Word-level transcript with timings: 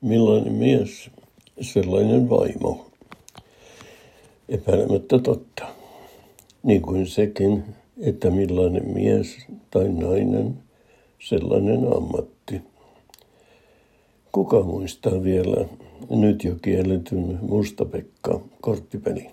Millainen 0.00 0.52
mies, 0.52 1.10
sellainen 1.60 2.30
vaimo. 2.30 2.86
Epäilemättä 4.48 5.18
totta. 5.18 5.66
Niin 6.62 6.82
kuin 6.82 7.06
sekin, 7.06 7.64
että 8.00 8.30
millainen 8.30 8.88
mies 8.88 9.36
tai 9.70 9.88
nainen, 9.88 10.58
sellainen 11.18 11.96
ammatti. 11.96 12.62
Kuka 14.32 14.62
muistaa 14.62 15.22
vielä 15.22 15.64
nyt 16.10 16.44
jo 16.44 16.54
kielletyn 16.62 17.38
Mustapekka 17.42 18.40
korttipeli? 18.60 19.30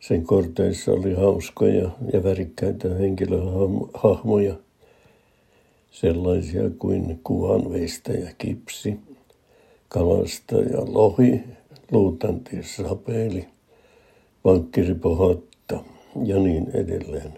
Sen 0.00 0.24
korteissa 0.24 0.92
oli 0.92 1.14
hauskoja 1.14 1.90
ja 2.12 2.24
värikkäitä 2.24 2.88
henkilöhahmoja, 2.88 4.54
sellaisia 5.90 6.70
kuin 6.78 7.20
kuvanveistäjä 7.24 8.32
Kipsi, 8.38 8.98
kalastaja 9.88 10.80
Lohi, 10.86 11.42
luutanti 11.90 12.62
Sapeli, 12.62 13.46
vankkiri 14.44 14.94
Pohatta 14.94 15.84
ja 16.24 16.38
niin 16.38 16.70
edelleen. 16.74 17.32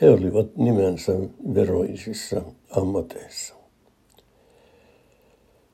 He 0.00 0.10
olivat 0.10 0.56
nimensä 0.56 1.12
veroisissa 1.54 2.42
ammateissa. 2.70 3.54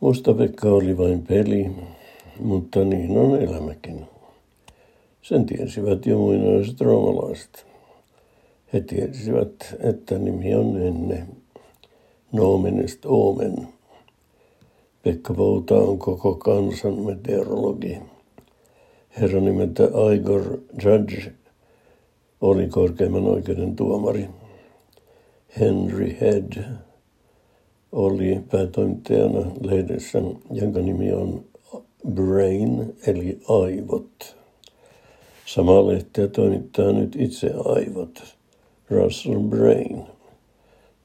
Mustapekka 0.00 0.68
oli 0.68 0.98
vain 0.98 1.22
peli, 1.22 1.70
mutta 2.40 2.84
niin 2.84 3.18
on 3.18 3.42
elämäkin. 3.42 4.06
Sen 5.22 5.46
tiesivät 5.46 6.06
jo 6.06 6.18
muinaiset 6.18 6.80
roomalaiset. 6.80 7.66
He 8.72 8.80
tiesivät, 8.80 9.74
että 9.80 10.18
nimi 10.18 10.54
on 10.54 10.74
enne. 12.32 12.42
Noomenest 12.42 13.06
omen. 13.06 13.68
Pekka 15.02 15.34
Pouta 15.34 15.74
on 15.74 15.98
koko 15.98 16.34
kansan 16.34 16.98
meteorologi. 16.98 17.98
Herra 19.20 19.40
nimeltä 19.40 19.84
Igor 20.14 20.58
Judge 20.84 21.32
oli 22.40 22.68
korkeimman 22.68 23.24
oikeuden 23.24 23.76
tuomari. 23.76 24.28
Henry 25.60 26.16
Head 26.20 26.64
oli 27.92 28.40
päätoimittajana 28.50 29.50
lehdessä, 29.60 30.18
jonka 30.50 30.80
nimi 30.80 31.12
on 31.12 31.44
Brain 32.14 32.96
eli 33.06 33.40
aivot. 33.48 34.36
Samaa 35.46 35.86
lehteä 35.86 36.28
toimittaa 36.28 36.92
nyt 36.92 37.16
itse 37.18 37.50
aivot, 37.64 38.36
Russell 38.90 39.40
Brain, 39.40 40.02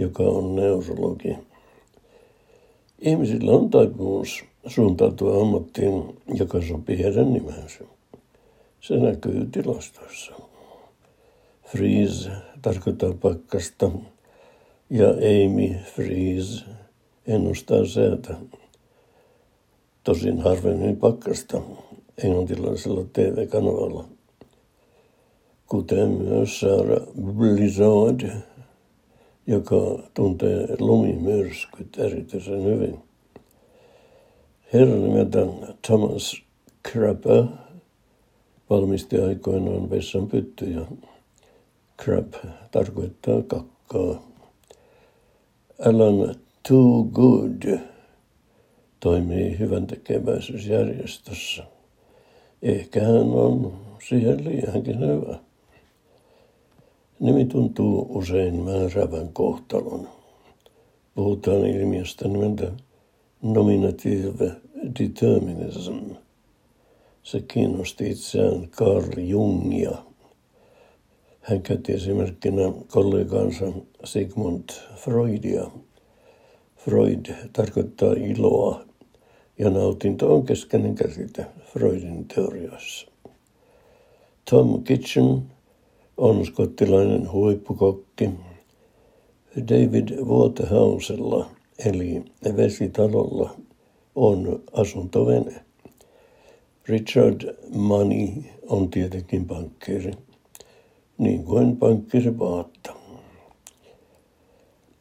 joka 0.00 0.22
on 0.22 0.56
neurologi. 0.56 1.36
Ihmisillä 2.98 3.52
on 3.52 3.70
taipumus 3.70 4.44
suuntautua 4.66 5.42
ammattiin, 5.42 6.16
joka 6.34 6.62
sopii 6.62 6.98
heidän 6.98 7.32
nimensä. 7.32 7.84
Se 8.80 8.96
näkyy 8.96 9.48
tilastoissa. 9.52 10.32
Freeze 11.66 12.30
tarkoittaa 12.62 13.12
pakkasta 13.22 13.90
ja 14.90 15.08
Amy 15.08 15.74
Freeze 15.94 16.64
ennustaa 17.26 17.86
säätä. 17.86 18.34
Tosin 20.04 20.40
harvemmin 20.40 20.96
pakkasta 20.96 21.60
englantilaisella 22.24 23.04
TV-kanavalla 23.12 24.04
kuten 25.70 26.08
myös 26.08 26.60
Sarah 26.60 27.02
Blizzard, 27.36 28.30
joka 29.46 30.02
tuntee 30.14 30.76
lumimyrskyt 30.78 31.98
erityisen 31.98 32.64
hyvin. 32.64 32.98
Herra 34.72 34.94
nimeltä 34.94 35.46
Thomas 35.86 36.42
Crapper 36.88 37.44
valmisti 38.70 39.20
aikoinaan 39.20 39.90
vessan 39.90 40.28
pyttyjä. 40.28 40.80
Crap 42.02 42.34
tarkoittaa 42.70 43.42
kakkaa. 43.42 44.22
Alan 45.86 46.34
Too 46.68 47.02
Good 47.02 47.78
toimii 49.00 49.58
hyvän 49.58 49.86
tekeväisyysjärjestössä. 49.86 51.64
Ehkä 52.62 53.00
hän 53.00 53.30
on 53.32 53.72
siihen 54.08 54.44
liiankin 54.44 55.00
hyvä. 55.00 55.38
Nimi 57.20 57.44
tuntuu 57.44 58.06
usein 58.08 58.54
määräävän 58.54 59.28
kohtalon. 59.32 60.08
Puhutaan 61.14 61.66
ilmiöstä 61.66 62.28
nimeltä 62.28 62.72
nominative 63.42 64.52
determinism. 65.00 65.98
Se 67.22 67.40
kiinnosti 67.40 68.10
itseään 68.10 68.68
Carl 68.68 69.18
Jungia. 69.18 69.90
Hän 71.40 71.62
käytti 71.62 71.92
esimerkkinä 71.92 72.72
kollegansa 72.88 73.64
Sigmund 74.04 74.70
Freudia. 74.96 75.70
Freud 76.76 77.26
tarkoittaa 77.52 78.12
iloa 78.12 78.84
ja 79.58 79.70
nautinto 79.70 80.34
on 80.34 80.46
keskeinen 80.46 80.94
käsite 80.94 81.46
Freudin 81.72 82.24
teorioissa. 82.28 83.06
Tom 84.50 84.82
Kitchen 84.82 85.42
on 86.20 86.46
skottilainen 86.46 87.32
huippukokki. 87.32 88.30
David 89.56 90.08
Waterhousella 90.24 91.50
eli 91.86 92.24
vesitalolla 92.56 93.56
on 94.14 94.62
asuntovene. 94.72 95.64
Richard 96.88 97.56
Money 97.74 98.28
on 98.68 98.90
tietenkin 98.90 99.46
pankkiiri, 99.46 100.12
niin 101.18 101.44
kuin 101.44 101.76
pankkiiri 101.76 102.38
Vaatta. 102.38 102.92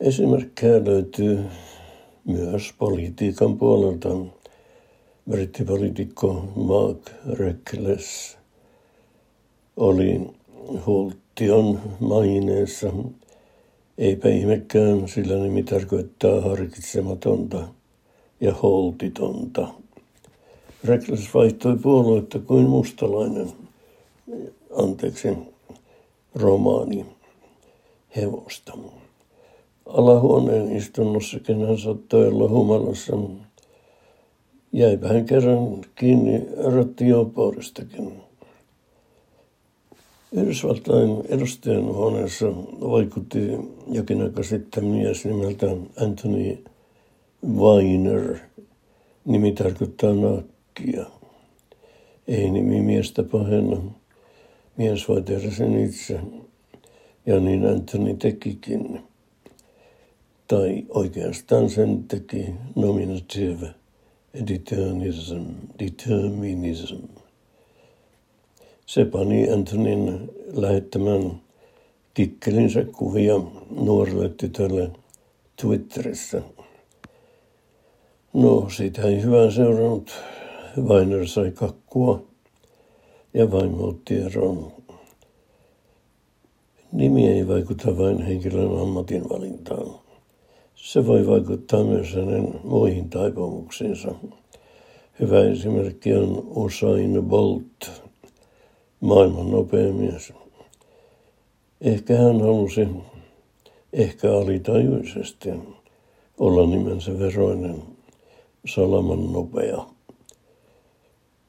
Esimerkkejä 0.00 0.84
löytyy 0.84 1.44
myös 2.24 2.72
politiikan 2.78 3.58
puolelta. 3.58 4.08
Brittipoliitikko 5.30 6.48
Mark 6.56 7.10
Reckless 7.38 8.38
oli 9.76 10.20
Hultion 10.86 11.80
maineessa. 12.00 12.92
Eipä 13.98 14.28
ihmekään, 14.28 15.08
sillä 15.08 15.36
nimi 15.36 15.62
tarkoittaa 15.62 16.40
harkitsematonta 16.40 17.68
ja 18.40 18.54
holtitonta. 18.54 19.68
Reckless 20.84 21.34
vaihtoi 21.34 21.76
puoluetta 21.76 22.38
kuin 22.38 22.68
mustalainen, 22.68 23.52
anteeksi, 24.76 25.28
romaani 26.34 27.06
hevosta. 28.16 28.72
Alahuoneen 29.86 30.76
istunnossa, 30.76 31.38
hän 31.66 31.78
saattoi 31.78 32.28
olla 32.28 32.48
humalassa, 32.48 33.18
jäipä 34.72 35.08
hän 35.08 35.24
kerran 35.24 35.84
kiinni 35.94 36.48
rattijuoppoudestakin. 36.74 38.31
Yhdysvaltain 40.32 41.24
edustajan 41.28 41.84
huoneessa 41.84 42.46
vaikutti 42.80 43.38
jokin 43.86 44.22
aika 44.22 44.42
sitten 44.42 44.84
mies 44.84 45.24
nimeltä 45.24 45.66
Anthony 45.96 46.58
Weiner. 47.56 48.38
Nimi 49.24 49.52
tarkoittaa 49.52 50.14
nakkia. 50.14 51.06
Ei 52.28 52.50
nimi 52.50 52.80
miestä 52.80 53.22
pahenna. 53.22 53.76
Mies 54.76 55.08
voi 55.08 55.22
tehdä 55.22 55.50
sen 55.50 55.78
itse. 55.84 56.20
Ja 57.26 57.40
niin 57.40 57.66
Anthony 57.66 58.14
tekikin. 58.14 59.00
Tai 60.48 60.86
oikeastaan 60.88 61.70
sen 61.70 62.04
teki 62.04 62.54
nominative 62.76 63.74
determinism. 64.48 65.42
determinism. 65.78 67.21
Se 68.92 69.04
pani 69.04 69.50
Antonin 69.50 70.30
lähettämään 70.52 71.40
tikkelinsä 72.14 72.84
kuvia 72.84 73.34
nuorelle 73.70 74.28
tytölle 74.28 74.90
Twitterissä. 75.62 76.42
No, 78.32 78.68
siitä 78.76 79.02
ei 79.02 79.22
hyvää 79.22 79.50
seurannut. 79.50 80.12
Weiner 80.82 81.28
sai 81.28 81.50
kakkua 81.50 82.22
ja 83.34 83.50
vaimo 83.52 83.88
otti 83.88 84.16
eron. 84.18 84.72
Nimi 86.92 87.28
ei 87.28 87.48
vaikuta 87.48 87.98
vain 87.98 88.22
henkilön 88.22 88.80
ammatin 88.80 89.28
valintaan. 89.28 89.94
Se 90.74 91.06
voi 91.06 91.26
vaikuttaa 91.26 91.84
myös 91.84 92.14
hänen 92.14 92.60
muihin 92.64 93.10
taipumuksiinsa. 93.10 94.14
Hyvä 95.20 95.40
esimerkki 95.40 96.14
on 96.14 96.46
Usain 96.54 97.22
Bolt, 97.22 98.01
maailman 99.02 99.50
nopea 99.50 99.92
mies. 99.92 100.32
Ehkä 101.80 102.16
hän 102.16 102.40
halusi, 102.40 102.88
ehkä 103.92 104.32
alitajuisesti, 104.32 105.50
olla 106.38 106.66
nimensä 106.66 107.18
veroinen. 107.18 107.82
salaman 108.66 109.32
nopea. 109.32 109.86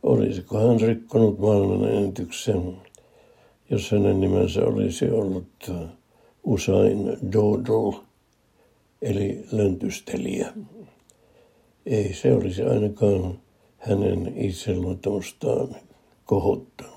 Olisiko 0.03 0.57
hän 0.57 0.79
rikkonut 0.81 1.39
maailman 1.39 1.89
ennätyksen, 1.89 2.77
jos 3.69 3.91
hänen 3.91 4.21
nimensä 4.21 4.65
olisi 4.65 5.09
ollut 5.09 5.71
Usain 6.43 7.17
Dodol, 7.33 7.91
eli 9.01 9.45
löntystelijä. 9.51 10.53
Ei 11.85 12.13
se 12.13 12.33
olisi 12.33 12.63
ainakaan 12.63 13.39
hänen 13.77 14.33
itseluottamustaan 14.37 15.75
kohottanut. 16.25 16.92